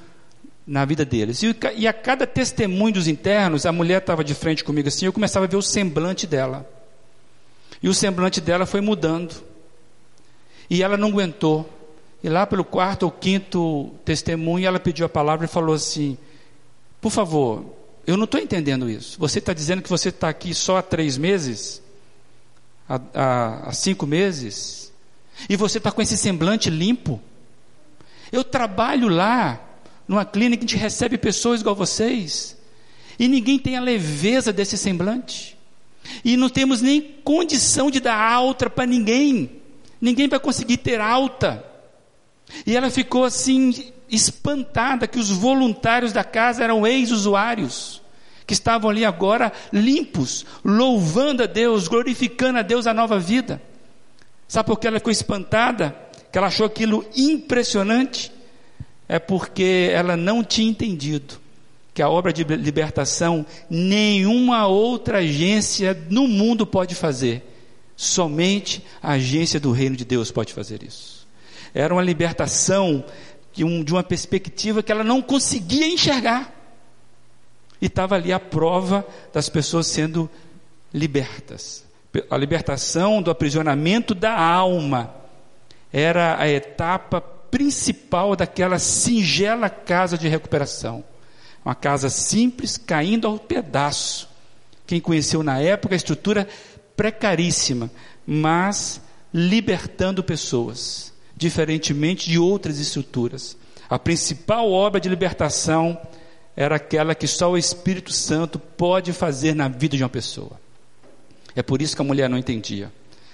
[0.67, 1.43] na vida deles.
[1.43, 5.13] E, e, a cada testemunho dos internos, a mulher estava de frente comigo assim, eu
[5.13, 6.69] começava a ver o semblante dela.
[7.83, 9.35] E o semblante dela foi mudando.
[10.69, 11.69] E ela não aguentou.
[12.23, 16.19] E lá pelo quarto ou quinto testemunho, ela pediu a palavra e falou assim:
[17.01, 17.65] Por favor,
[18.07, 19.19] eu não estou entendendo isso.
[19.19, 21.83] Você está dizendo que você está aqui só há três meses?
[22.89, 24.93] Há, há, há cinco meses?
[25.49, 27.21] E você está com esse semblante limpo?
[28.31, 29.61] Eu trabalho lá,
[30.07, 32.57] numa clínica que recebe pessoas igual vocês,
[33.19, 35.57] e ninguém tem a leveza desse semblante.
[36.25, 39.51] E não temos nem condição de dar alta para ninguém.
[40.01, 41.65] Ninguém vai conseguir ter alta.
[42.67, 48.03] E ela ficou assim, espantada que os voluntários da casa eram ex-usuários,
[48.47, 53.63] que estavam ali agora limpos, louvando a Deus, glorificando a Deus a nova vida.
[54.49, 55.97] Sabe por que ela ficou espantada?
[56.33, 58.33] Que ela achou aquilo impressionante?
[59.09, 61.41] É porque ela não tinha entendido
[61.93, 67.47] que a obra de libertação nenhuma outra agência no mundo pode fazer.
[67.97, 71.20] Somente a agência do reino de Deus pode fazer isso.
[71.75, 73.05] Era uma libertação
[73.53, 76.53] de, um, de uma perspectiva que ela não conseguia enxergar.
[77.81, 80.29] E estava ali a prova das pessoas sendo
[80.93, 81.85] libertas.
[82.29, 85.15] A libertação do aprisionamento da alma
[85.93, 91.05] era a etapa principal daquela singela casa de recuperação.
[91.65, 94.29] Uma casa simples, caindo ao pedaço.
[94.87, 96.49] Quem conheceu na época a estrutura
[96.97, 97.91] precaríssima,
[98.27, 99.01] mas
[99.33, 103.57] libertando pessoas, diferentemente de outras estruturas.
[103.89, 105.99] A principal obra de libertação
[106.55, 110.61] era aquela que só o Espírito Santo pode fazer na vida de uma pessoa.
[111.57, 112.93] É por isso que a mulher não entendia.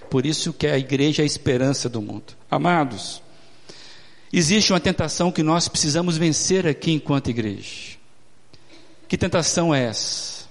[0.08, 2.34] Por isso que a igreja é a esperança do mundo.
[2.48, 3.20] Amados,
[4.32, 7.96] existe uma tentação que nós precisamos vencer aqui enquanto igreja.
[9.08, 10.46] Que tentação é essa?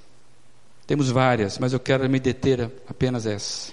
[0.86, 3.72] Temos várias, mas eu quero me deter apenas essa.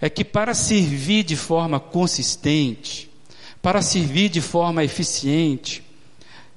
[0.00, 3.10] É que para servir de forma consistente,
[3.62, 5.82] para servir de forma eficiente,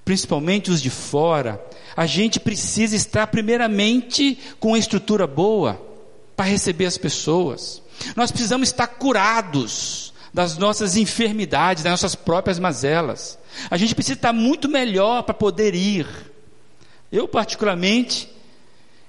[0.04, 1.64] principalmente os de fora,
[1.96, 5.82] a gente precisa estar primeiramente com uma estrutura boa
[6.36, 7.82] para receber as pessoas.
[8.16, 13.38] Nós precisamos estar curados das nossas enfermidades, das nossas próprias mazelas.
[13.70, 16.08] A gente precisa estar muito melhor para poder ir.
[17.12, 18.30] Eu, particularmente,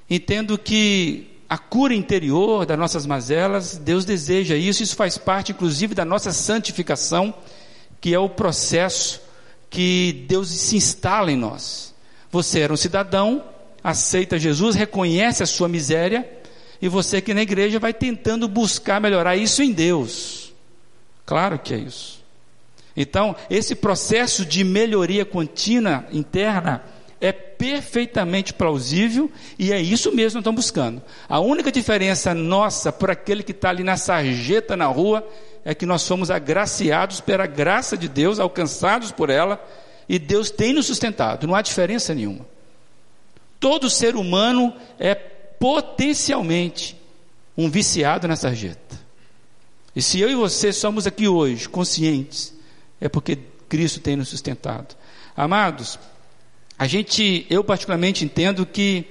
[0.08, 5.96] entendo que a cura interior das nossas mazelas, Deus deseja isso, isso faz parte, inclusive,
[5.96, 7.34] da nossa santificação,
[8.00, 9.20] que é o processo
[9.68, 11.92] que Deus se instala em nós.
[12.30, 13.42] Você era um cidadão,
[13.82, 16.24] aceita Jesus, reconhece a sua miséria,
[16.80, 20.52] e você aqui na igreja vai tentando buscar melhorar isso em Deus.
[21.26, 22.22] Claro que é isso.
[22.96, 26.84] Então, esse processo de melhoria contínua interna
[27.20, 31.02] é perfeitamente plausível e é isso mesmo que estamos buscando.
[31.28, 35.26] A única diferença nossa por aquele que está ali na sarjeta na rua
[35.64, 39.62] é que nós somos agraciados pela graça de Deus, alcançados por ela,
[40.08, 42.46] e Deus tem nos sustentado, não há diferença nenhuma.
[43.60, 46.98] Todo ser humano é potencialmente
[47.56, 48.98] um viciado na sarjeta.
[49.94, 52.54] E se eu e você somos aqui hoje conscientes,
[52.98, 54.96] é porque Cristo tem nos sustentado.
[55.36, 55.98] Amados,
[56.80, 59.04] a gente, eu particularmente entendo que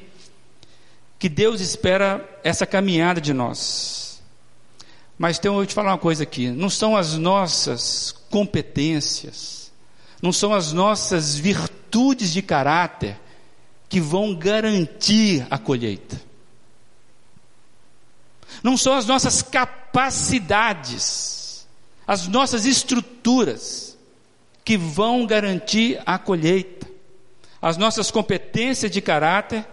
[1.20, 4.24] que Deus espera essa caminhada de nós.
[5.20, 9.72] Mas então eu te falar uma coisa aqui: não são as nossas competências,
[10.20, 13.20] não são as nossas virtudes de caráter
[13.88, 16.20] que vão garantir a colheita.
[18.64, 21.68] Não são as nossas capacidades,
[22.08, 23.96] as nossas estruturas
[24.66, 26.89] que vão garantir a colheita.
[27.62, 29.66] As nossas competências de caráter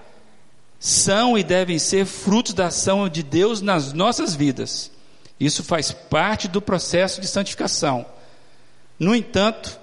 [0.79, 4.91] são e devem ser frutos da ação de Deus nas nossas vidas.
[5.39, 8.07] Isso faz parte do processo de santificação.
[8.99, 9.79] No entanto,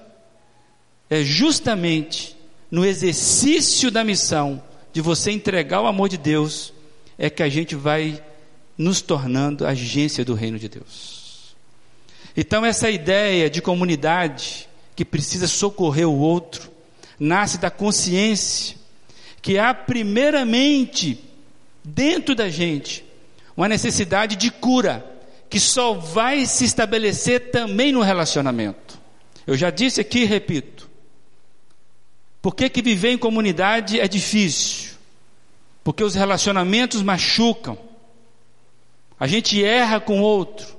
[1.09, 2.35] é justamente
[2.69, 6.73] no exercício da missão de você entregar o amor de Deus
[7.17, 8.21] é que a gente vai
[8.77, 11.55] nos tornando agência do reino de Deus.
[12.35, 16.72] Então, essa ideia de comunidade que precisa socorrer o outro
[17.23, 18.75] nasce da consciência
[19.41, 21.23] que há, primeiramente,
[21.83, 23.03] dentro da gente,
[23.55, 25.05] uma necessidade de cura
[25.49, 28.99] que só vai se estabelecer também no relacionamento.
[29.45, 30.89] Eu já disse aqui e repito.
[32.41, 34.91] Por que, que viver em comunidade é difícil?
[35.83, 37.77] Porque os relacionamentos machucam.
[39.19, 40.75] A gente erra com o outro.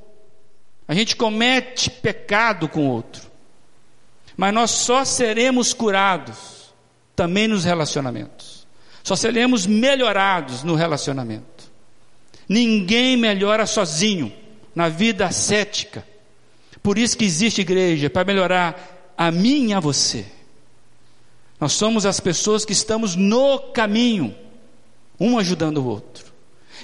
[0.86, 3.33] A gente comete pecado com o outro.
[4.36, 6.72] Mas nós só seremos curados
[7.14, 8.66] também nos relacionamentos.
[9.02, 11.70] Só seremos melhorados no relacionamento.
[12.48, 14.32] Ninguém melhora sozinho
[14.74, 16.06] na vida ascética.
[16.82, 20.26] Por isso que existe igreja, para melhorar a mim e a você.
[21.60, 24.34] Nós somos as pessoas que estamos no caminho,
[25.18, 26.23] um ajudando o outro.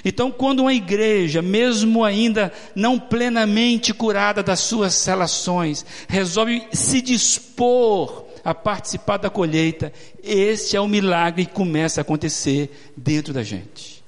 [0.03, 8.25] Então, quando uma igreja, mesmo ainda não plenamente curada das suas relações, resolve se dispor
[8.43, 14.03] a participar da colheita, esse é o milagre que começa a acontecer dentro da gente.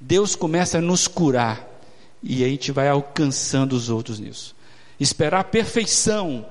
[0.00, 1.68] Deus começa a nos curar
[2.22, 4.54] e a gente vai alcançando os outros nisso.
[5.00, 6.46] Esperar a perfeição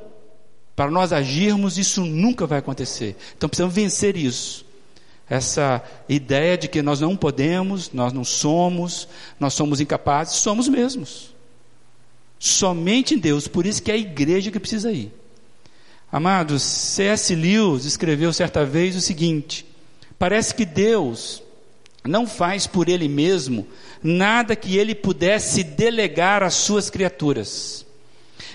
[0.75, 3.15] para nós agirmos, isso nunca vai acontecer.
[3.38, 4.65] Então precisamos vencer isso.
[5.29, 9.07] Essa ideia de que nós não podemos, nós não somos,
[9.39, 11.33] nós somos incapazes, somos mesmos.
[12.38, 15.12] Somente em Deus, por isso que é a igreja que precisa ir.
[16.12, 17.33] Amados, C.S.
[17.33, 19.65] Lewis escreveu certa vez o seguinte:
[20.19, 21.41] parece que Deus
[22.05, 23.65] não faz por ele mesmo
[24.03, 27.86] nada que ele pudesse delegar às suas criaturas.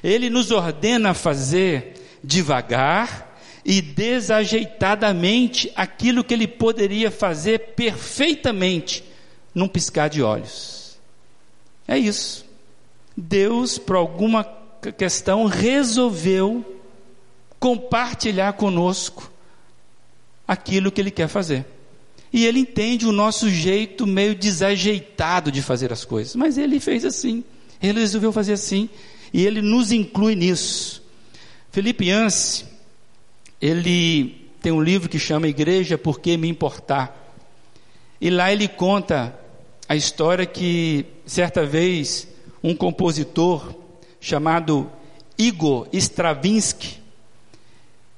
[0.05, 3.28] Ele nos ordena fazer devagar
[3.71, 9.05] e desajeitadamente aquilo que ele poderia fazer perfeitamente
[9.55, 10.99] num piscar de olhos.
[11.87, 12.47] É isso.
[13.15, 14.43] Deus, por alguma
[14.97, 16.65] questão, resolveu
[17.61, 19.31] compartilhar conosco
[20.47, 21.67] aquilo que ele quer fazer.
[22.33, 27.05] E ele entende o nosso jeito meio desajeitado de fazer as coisas, mas ele fez
[27.05, 27.45] assim.
[27.83, 28.89] Ele resolveu fazer assim
[29.31, 31.03] e ele nos inclui nisso.
[31.71, 32.65] Felipe Yance,
[33.61, 37.37] ele tem um livro que chama Igreja Por que Me Importar?
[38.21, 39.39] E lá ele conta
[39.89, 42.29] a história que, certa vez,
[42.63, 43.75] um compositor
[44.21, 44.91] chamado
[45.37, 46.99] Igor Stravinsky,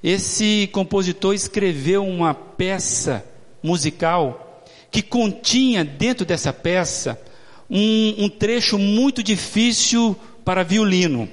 [0.03, 3.25] esse compositor escreveu uma peça
[3.63, 7.21] musical que continha dentro dessa peça
[7.69, 11.29] um, um trecho muito difícil para violino.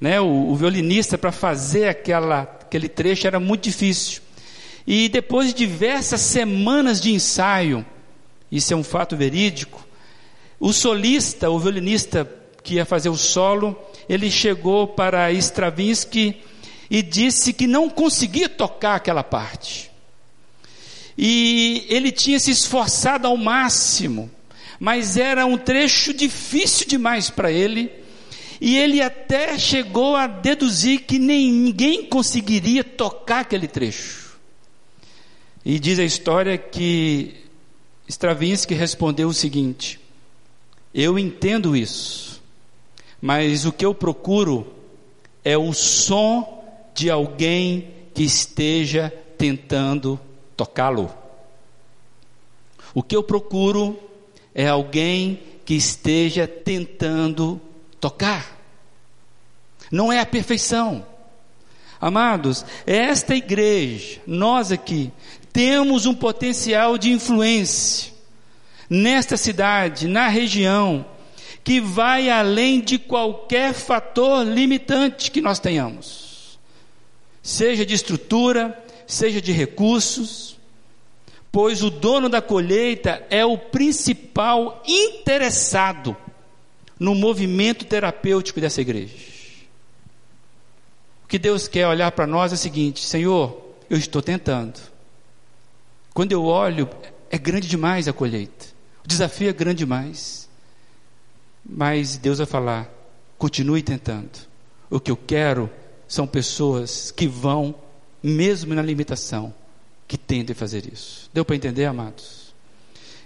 [0.00, 0.20] Né?
[0.20, 4.20] O, o violinista, para fazer aquela aquele trecho era muito difícil.
[4.84, 7.86] E depois de diversas semanas de ensaio,
[8.50, 9.86] isso é um fato verídico,
[10.58, 12.28] o solista, o violinista
[12.64, 16.36] que ia fazer o solo, ele chegou para Stravinsky
[16.90, 19.90] e disse que não conseguia tocar aquela parte.
[21.16, 24.28] E ele tinha se esforçado ao máximo,
[24.80, 28.03] mas era um trecho difícil demais para ele
[28.60, 34.38] e ele até chegou a deduzir que ninguém conseguiria tocar aquele trecho.
[35.64, 37.34] E diz a história que
[38.06, 39.98] Stravinsky respondeu o seguinte:
[40.92, 42.42] Eu entendo isso,
[43.20, 44.66] mas o que eu procuro
[45.42, 46.62] é o som
[46.94, 50.20] de alguém que esteja tentando
[50.56, 51.10] tocá-lo.
[52.94, 53.98] O que eu procuro
[54.54, 57.60] é alguém que esteja tentando
[58.04, 58.54] tocar
[59.90, 61.06] não é a perfeição.
[61.98, 65.10] Amados, esta igreja, nós aqui,
[65.54, 68.12] temos um potencial de influência
[68.90, 71.06] nesta cidade, na região,
[71.62, 76.58] que vai além de qualquer fator limitante que nós tenhamos,
[77.42, 80.58] seja de estrutura, seja de recursos,
[81.50, 86.14] pois o dono da colheita é o principal interessado
[86.98, 89.14] no movimento terapêutico dessa igreja.
[91.24, 94.80] O que Deus quer olhar para nós é o seguinte: Senhor, eu estou tentando.
[96.12, 96.88] Quando eu olho,
[97.30, 98.66] é grande demais a colheita.
[99.04, 100.48] O desafio é grande demais.
[101.64, 102.90] Mas Deus vai falar:
[103.38, 104.30] continue tentando.
[104.90, 105.70] O que eu quero
[106.06, 107.74] são pessoas que vão,
[108.22, 109.52] mesmo na limitação,
[110.06, 111.28] que tendem a fazer isso.
[111.32, 112.54] Deu para entender, amados?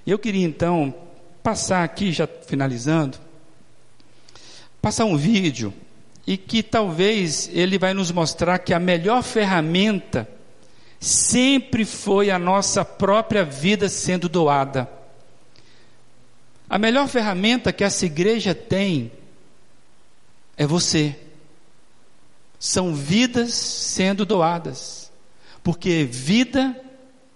[0.07, 0.94] E eu queria então
[1.42, 3.18] passar aqui, já finalizando,
[4.80, 5.72] passar um vídeo
[6.26, 10.28] e que talvez ele vai nos mostrar que a melhor ferramenta
[11.00, 14.88] sempre foi a nossa própria vida sendo doada.
[16.68, 19.10] A melhor ferramenta que essa igreja tem
[20.56, 21.16] é você.
[22.58, 25.10] São vidas sendo doadas.
[25.62, 26.78] Porque vida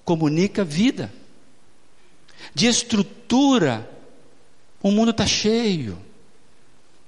[0.04, 1.12] comunica vida.
[2.54, 3.88] De estrutura,
[4.82, 5.98] o mundo está cheio.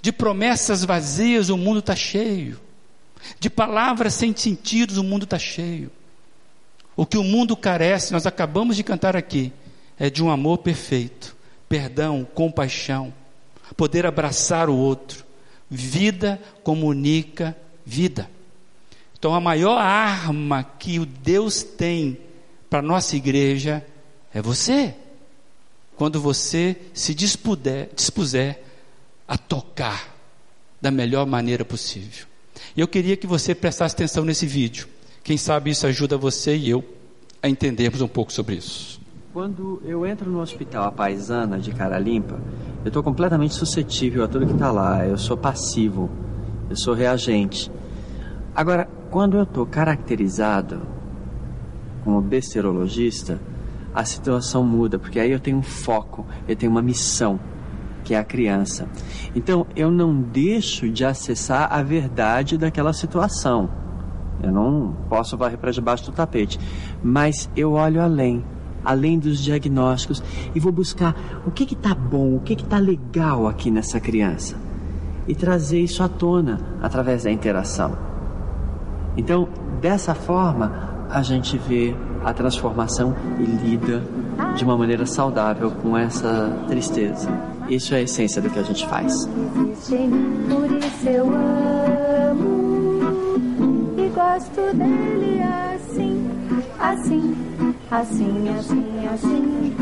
[0.04, 2.60] De promessas vazias, o mundo está cheio.
[3.40, 5.90] De palavras sem sentidos, o mundo está cheio.
[6.94, 9.50] O que o mundo carece, nós acabamos de cantar aqui,
[9.98, 11.34] é de um amor perfeito,
[11.66, 13.14] perdão, compaixão,
[13.78, 15.24] poder abraçar o outro.
[15.70, 18.30] Vida comunica vida.
[19.18, 22.18] Então, a maior arma que o Deus tem
[22.68, 23.82] para nossa igreja
[24.34, 24.94] é você.
[25.96, 28.63] Quando você se dispuder, dispuser
[29.26, 30.14] a tocar
[30.80, 32.26] da melhor maneira possível.
[32.76, 34.86] E eu queria que você prestasse atenção nesse vídeo.
[35.22, 36.84] Quem sabe isso ajuda você e eu
[37.42, 39.00] a entendermos um pouco sobre isso.
[39.32, 42.40] Quando eu entro no hospital a paisana de cara limpa,
[42.84, 45.06] eu estou completamente suscetível a tudo que está lá.
[45.06, 46.10] Eu sou passivo,
[46.70, 47.70] eu sou reagente.
[48.54, 50.82] Agora, quando eu estou caracterizado
[52.04, 53.40] como besterologista,
[53.94, 57.40] a situação muda, porque aí eu tenho um foco, eu tenho uma missão
[58.04, 58.86] que é a criança.
[59.34, 63.68] Então, eu não deixo de acessar a verdade daquela situação.
[64.42, 66.60] Eu não posso varrer para debaixo do tapete,
[67.02, 68.44] mas eu olho além,
[68.84, 70.22] além dos diagnósticos
[70.54, 74.56] e vou buscar o que está bom, o que está legal aqui nessa criança
[75.26, 77.96] e trazer isso à tona através da interação.
[79.16, 79.48] Então,
[79.80, 81.94] dessa forma, a gente vê
[82.24, 84.02] a transformação e lida
[84.56, 87.53] de uma maneira saudável com essa tristeza.
[87.68, 89.26] Isso é a essência do que a gente faz.
[89.26, 91.26] Por isso eu
[92.30, 92.54] amo
[93.96, 95.40] e gosto dele
[95.74, 96.30] assim.
[96.78, 97.34] assim,
[97.90, 99.74] assim, assim, assim.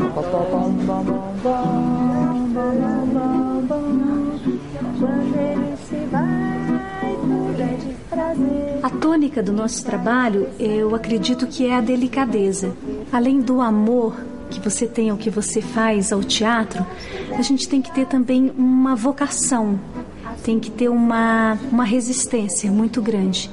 [4.99, 8.79] Quando ele se vai, tudo é desprazer.
[8.83, 12.73] A tônica do nosso trabalho, eu acredito que é a delicadeza.
[13.11, 14.15] Além do amor
[14.49, 16.85] que você tem ao que você faz ao teatro,
[17.37, 19.79] a gente tem que ter também uma vocação,
[20.43, 23.49] tem que ter uma, uma resistência muito grande.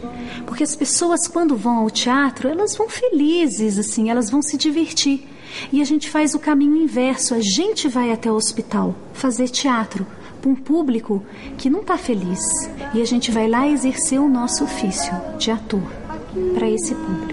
[0.47, 5.27] Porque as pessoas, quando vão ao teatro, elas vão felizes, assim, elas vão se divertir.
[5.73, 10.07] E a gente faz o caminho inverso, a gente vai até o hospital fazer teatro
[10.41, 11.23] para um público
[11.59, 12.41] que não está feliz.
[12.95, 15.83] E a gente vai lá exercer o nosso ofício de ator
[16.55, 17.30] para esse público.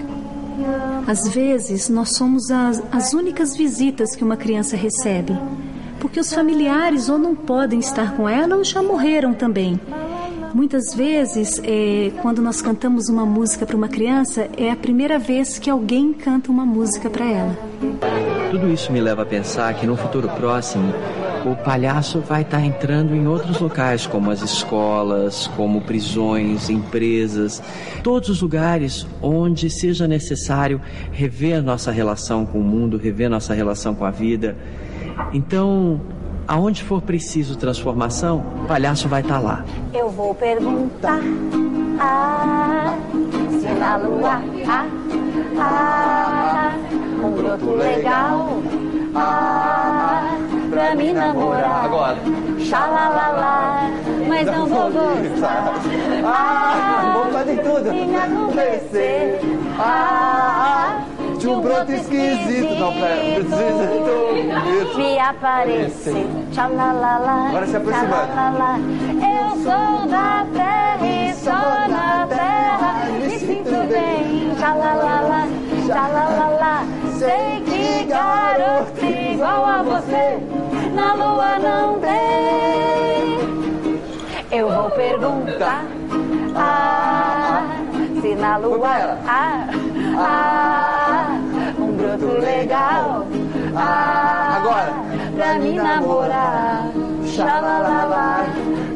[1.07, 5.31] Às vezes, nós somos as, as únicas visitas que uma criança recebe,
[6.01, 9.79] porque os familiares ou não podem estar com ela ou já morreram também.
[10.53, 15.57] Muitas vezes, é, quando nós cantamos uma música para uma criança, é a primeira vez
[15.57, 17.57] que alguém canta uma música para ela.
[18.51, 20.93] Tudo isso me leva a pensar que no futuro próximo
[21.51, 27.61] o palhaço vai estar entrando em outros locais, como as escolas, como prisões, empresas,
[28.03, 30.81] todos os lugares onde seja necessário
[31.11, 34.55] rever nossa relação com o mundo, rever nossa relação com a vida.
[35.33, 36.01] Então,
[36.47, 39.65] aonde for preciso transformação, o palhaço vai estar lá.
[39.93, 41.19] Eu vou perguntar
[41.99, 42.95] ah,
[43.59, 44.85] se na lua há
[45.59, 46.75] ah,
[47.23, 48.61] um broto legal
[49.15, 50.26] ah,
[50.77, 51.85] pra me namorar.
[51.85, 52.17] Agora.
[52.59, 53.89] Xalalala,
[54.27, 55.73] mas não vou gostar.
[56.23, 57.89] Ah, vou fazer tudo.
[58.17, 59.39] Acontecer
[59.79, 61.03] ah,
[61.39, 62.75] De um broto esquisito.
[62.79, 63.23] Não, pera.
[64.77, 64.97] Isso.
[64.97, 66.27] me aparecer.
[66.51, 68.31] Tchalalala, Agora se aproximando.
[69.15, 74.53] Eu sou da terra e só na terra me sinto bem.
[74.55, 75.47] Tchalalala,
[75.87, 76.85] tchalalala.
[77.17, 80.56] Sei que garoto igual a você
[81.07, 82.09] na lua não tem.
[84.51, 85.85] Eu vou perguntar
[86.55, 87.63] ah,
[88.21, 89.69] se na lua há
[90.17, 91.39] ah,
[91.79, 93.25] um broto legal
[93.75, 94.93] ah, Agora.
[95.35, 96.91] pra me namorar.
[97.25, 98.45] Xalalala,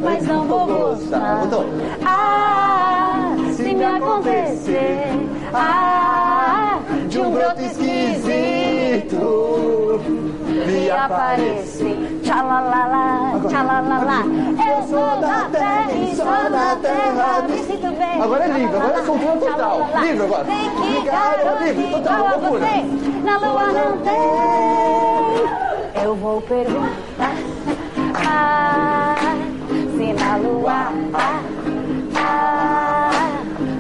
[0.02, 1.38] mas não vou gostar.
[1.42, 1.66] Voltou.
[2.06, 5.08] Ah, se me acontecer
[5.54, 9.52] ah, de um broto esquisito
[10.66, 11.61] me aparecer.
[12.42, 14.20] Tchalalala, tchalalala.
[14.58, 18.20] Eu sou da terra e só na terra me sinto bem.
[18.20, 19.88] Agora é livre, agora é soltura total.
[20.02, 20.46] Livre agora.
[20.46, 20.70] Sei
[21.76, 22.84] que total, igual a você
[23.24, 24.18] na lua não tem.
[26.04, 27.36] Eu vou perguntar
[28.16, 29.16] ah,
[29.96, 31.42] se na lua há
[32.16, 33.12] ah,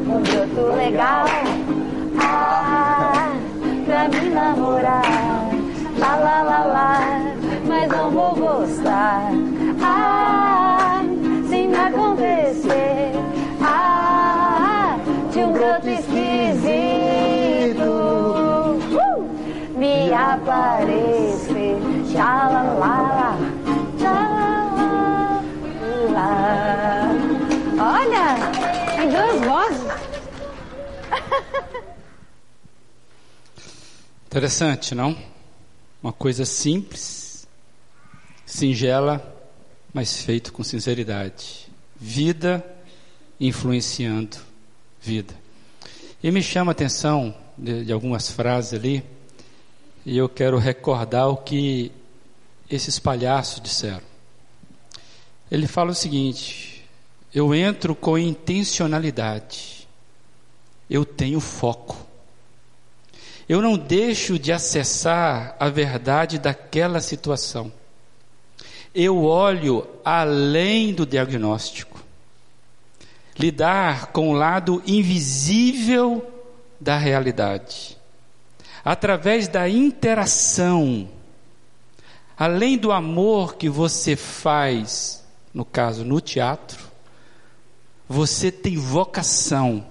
[0.05, 1.26] um broto legal
[9.82, 11.01] Ah,
[11.49, 13.12] se me acontecer
[13.62, 14.97] ah,
[15.32, 16.22] de um broto esquisito
[18.91, 19.30] uh,
[19.78, 21.78] me aparecer.
[22.09, 23.38] Tchalalala,
[23.97, 24.32] tchalalala.
[27.80, 28.36] Olha,
[28.95, 29.91] tem duas vozes.
[34.28, 35.18] Interessante, não?
[36.01, 37.20] Uma coisa simples,
[38.52, 39.26] singela,
[39.93, 41.68] mas feito com sinceridade.
[41.95, 42.64] Vida
[43.39, 44.38] influenciando
[45.02, 45.34] vida.
[46.22, 49.04] E me chama a atenção de, de algumas frases ali,
[50.06, 51.91] e eu quero recordar o que
[52.70, 54.04] esses palhaços disseram.
[55.49, 56.86] Ele fala o seguinte:
[57.34, 59.88] eu entro com intencionalidade,
[60.89, 61.97] eu tenho foco.
[63.47, 67.72] Eu não deixo de acessar a verdade daquela situação.
[68.94, 72.02] Eu olho além do diagnóstico.
[73.38, 76.30] Lidar com o lado invisível
[76.80, 77.98] da realidade.
[78.84, 81.10] Através da interação.
[82.38, 85.24] Além do amor que você faz,
[85.54, 86.92] no caso no teatro,
[88.12, 89.86] você tem vocação,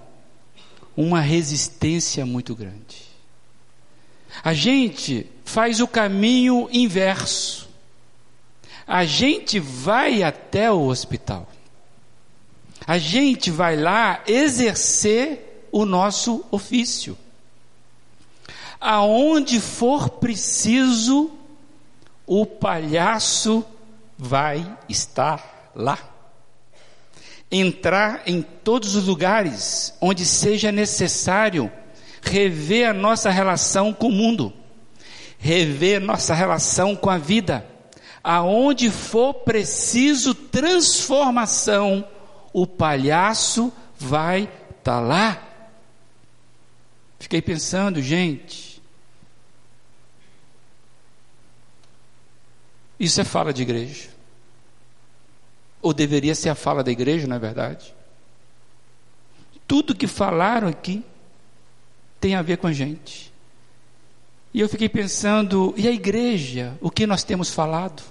[0.95, 3.01] uma resistência muito grande.
[4.43, 7.60] A gente faz o caminho inverso.
[8.93, 11.47] A gente vai até o hospital.
[12.85, 17.17] A gente vai lá exercer o nosso ofício.
[18.81, 21.31] Aonde for preciso,
[22.27, 23.63] o palhaço
[24.17, 25.97] vai estar lá.
[27.49, 31.71] Entrar em todos os lugares onde seja necessário
[32.21, 34.51] rever a nossa relação com o mundo,
[35.37, 37.70] rever nossa relação com a vida.
[38.23, 42.07] Aonde for preciso transformação,
[42.53, 45.47] o palhaço vai estar tá lá.
[47.19, 48.81] Fiquei pensando, gente,
[52.99, 54.09] isso é fala de igreja.
[55.81, 57.93] Ou deveria ser a fala da igreja, não é verdade?
[59.67, 61.03] Tudo que falaram aqui
[62.19, 63.30] tem a ver com a gente.
[64.53, 68.03] E eu fiquei pensando, e a igreja, o que nós temos falado?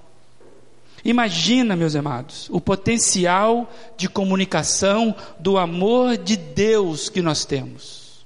[1.05, 8.25] Imagina, meus amados, o potencial de comunicação do amor de Deus que nós temos.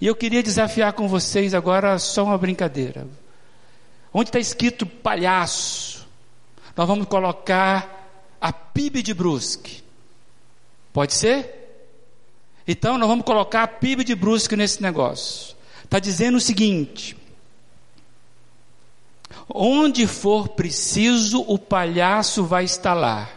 [0.00, 3.06] E eu queria desafiar com vocês agora só uma brincadeira.
[4.12, 6.06] Onde está escrito palhaço?
[6.76, 9.82] Nós vamos colocar a PIB de Brusque.
[10.92, 11.54] Pode ser?
[12.68, 15.55] Então nós vamos colocar a PIB de Brusque nesse negócio.
[15.86, 17.16] Está dizendo o seguinte:
[19.48, 23.30] Onde for preciso, o palhaço vai estar lá.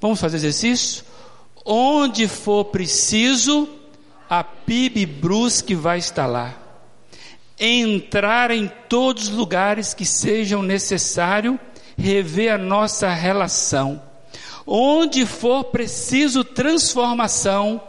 [0.00, 1.04] Vamos fazer exercício?
[1.64, 3.68] Onde for preciso,
[4.30, 6.54] a PIB Brusque vai estar lá.
[7.58, 11.58] Entrar em todos os lugares que sejam necessário,
[11.96, 14.00] rever a nossa relação.
[14.66, 17.80] Onde for preciso transformação,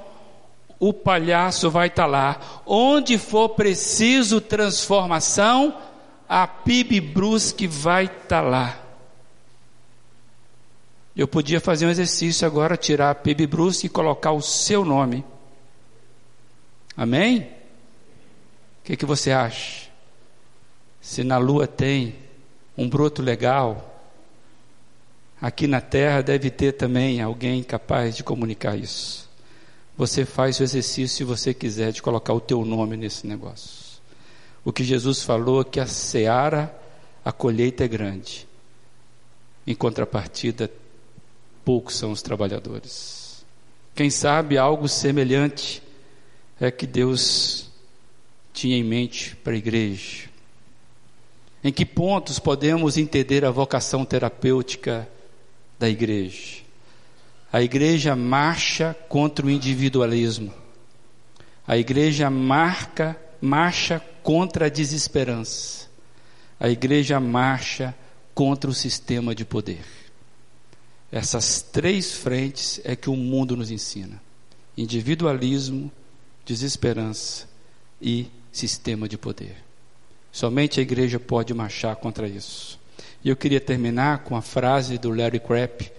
[0.79, 2.61] o palhaço vai estar lá.
[2.65, 5.77] Onde for preciso transformação,
[6.27, 8.79] a PIB Brusque vai estar tá lá.
[11.15, 15.23] Eu podia fazer um exercício agora, tirar a PIB Brusque e colocar o seu nome.
[16.97, 17.41] Amém?
[17.41, 19.89] O que, que você acha?
[20.99, 22.15] Se na lua tem
[22.77, 23.95] um broto legal,
[25.41, 29.24] aqui na terra deve ter também alguém capaz de comunicar isso.
[29.97, 34.01] Você faz o exercício, se você quiser, de colocar o teu nome nesse negócio.
[34.63, 36.75] O que Jesus falou é que a seara,
[37.23, 38.47] a colheita é grande.
[39.65, 40.69] Em contrapartida,
[41.63, 43.45] poucos são os trabalhadores.
[43.93, 45.81] Quem sabe algo semelhante
[46.59, 47.69] é que Deus
[48.53, 50.29] tinha em mente para a igreja.
[51.63, 55.07] Em que pontos podemos entender a vocação terapêutica
[55.79, 56.64] da igreja?
[57.55, 60.53] A igreja marcha contra o individualismo.
[61.65, 65.87] A igreja marca, marcha contra a desesperança.
[66.59, 67.95] A igreja marcha
[68.33, 69.85] contra o sistema de poder.
[71.09, 74.21] Essas três frentes é que o mundo nos ensina:
[74.77, 75.89] individualismo,
[76.45, 77.47] desesperança
[78.01, 79.55] e sistema de poder.
[80.29, 82.77] Somente a igreja pode marchar contra isso.
[83.23, 85.94] E eu queria terminar com a frase do Larry Crabb,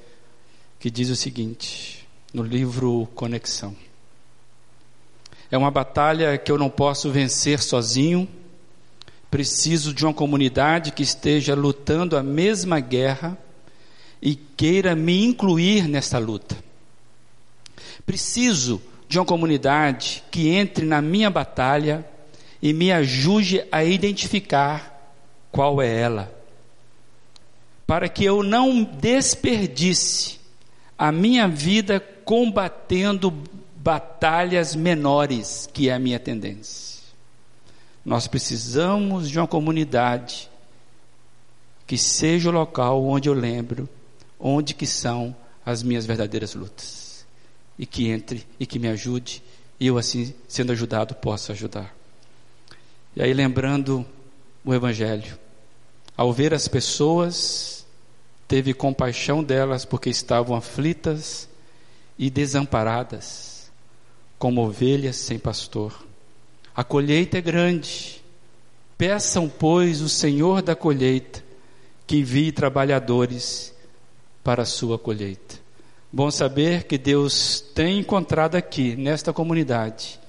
[0.79, 3.75] que diz o seguinte, no livro Conexão.
[5.51, 8.29] É uma batalha que eu não posso vencer sozinho.
[9.31, 13.39] Preciso de uma comunidade que esteja lutando a mesma guerra
[14.21, 16.57] e queira me incluir nessa luta.
[18.05, 22.05] Preciso de uma comunidade que entre na minha batalha
[22.61, 25.15] e me ajude a identificar
[25.53, 26.35] qual é ela,
[27.87, 30.36] para que eu não desperdice
[30.99, 33.31] a minha vida combatendo
[33.77, 36.97] batalhas menores, que é a minha tendência.
[38.05, 40.49] Nós precisamos de uma comunidade
[41.87, 43.89] que seja o local onde eu lembro
[44.39, 45.35] onde que são
[45.65, 47.27] as minhas verdadeiras lutas.
[47.79, 49.43] E que entre e que me ajude,
[49.79, 51.95] e eu assim, sendo ajudado, possa ajudar.
[53.15, 54.07] E aí lembrando
[54.65, 55.39] o evangelho,
[56.17, 57.76] ao ver as pessoas,
[58.49, 61.49] teve compaixão delas porque estavam aflitas
[62.19, 63.71] e desamparadas
[64.39, 66.07] como ovelhas sem pastor.
[66.75, 68.23] A colheita é grande.
[68.99, 71.43] Peçam, pois, o Senhor da colheita
[72.07, 73.75] que envie trabalhadores
[74.45, 75.57] para a sua colheita.
[76.13, 80.21] Bom saber que Deus tem encontrado aqui, nesta comunidade,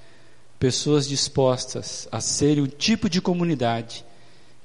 [0.58, 4.04] pessoas dispostas a serem o tipo de comunidade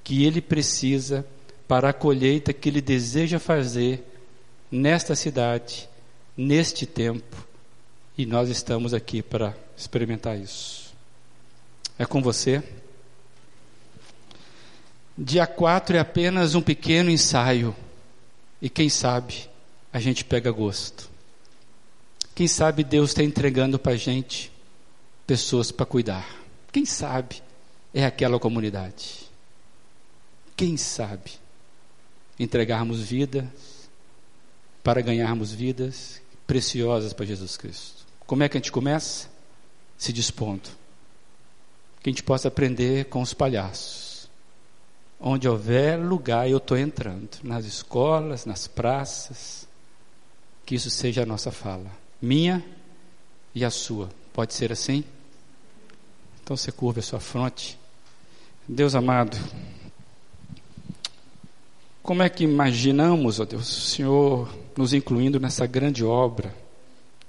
[0.04, 1.26] que Ele precisa
[1.68, 4.04] para a colheita que Ele deseja fazer
[4.72, 5.90] nesta cidade,
[6.36, 7.54] neste tempo
[8.18, 10.94] e nós estamos aqui para experimentar isso.
[11.98, 12.64] É com você.
[15.18, 17.76] Dia 4 é apenas um pequeno ensaio.
[18.62, 19.50] E quem sabe
[19.92, 21.10] a gente pega gosto.
[22.36, 24.52] Quem sabe Deus está entregando para a gente
[25.26, 26.28] pessoas para cuidar.
[26.72, 27.42] Quem sabe
[27.94, 29.30] é aquela comunidade.
[30.56, 31.32] Quem sabe
[32.44, 33.46] entregarmos vidas
[34.84, 38.06] para ganharmos vidas preciosas para Jesus Cristo.
[38.26, 39.28] Como é que a gente começa?
[39.98, 40.70] Se dispondo
[42.04, 44.30] que a gente possa aprender com os palhaços.
[45.18, 47.30] Onde houver lugar, eu estou entrando.
[47.42, 49.66] Nas escolas, nas praças.
[50.66, 51.90] Que isso seja a nossa fala.
[52.22, 52.64] Minha
[53.56, 54.10] e a sua.
[54.34, 55.06] Pode ser assim?
[56.44, 57.80] Então você curva a sua fronte.
[58.68, 59.38] Deus amado,
[62.04, 66.54] como é que imaginamos, ó Deus, o Senhor nos incluindo nessa grande obra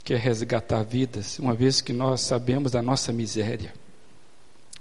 [0.03, 3.73] que é resgatar vidas, uma vez que nós sabemos da nossa miséria.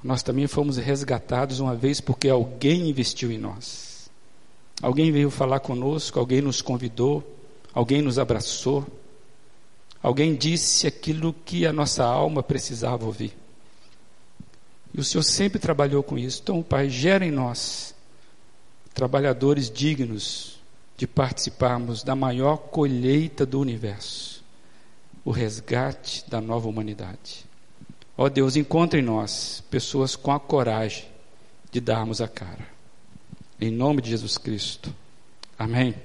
[0.03, 4.09] Nós também fomos resgatados uma vez porque alguém investiu em nós.
[4.81, 7.23] Alguém veio falar conosco, alguém nos convidou,
[7.73, 8.85] alguém nos abraçou,
[10.01, 13.33] alguém disse aquilo que a nossa alma precisava ouvir.
[14.93, 16.41] E o Senhor sempre trabalhou com isso.
[16.43, 17.92] Então, Pai, gera em nós
[18.93, 20.59] trabalhadores dignos
[20.95, 24.33] de participarmos da maior colheita do universo
[25.25, 27.45] o resgate da nova humanidade.
[28.17, 31.05] Ó Deus, encontre em nós pessoas com a coragem
[31.71, 32.67] de darmos a cara.
[33.59, 34.93] Em nome de Jesus Cristo.
[35.57, 35.95] Amém.